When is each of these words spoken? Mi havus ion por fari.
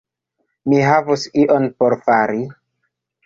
Mi 0.71 0.79
havus 0.85 1.25
ion 1.43 1.69
por 1.83 1.95
fari. 2.07 2.41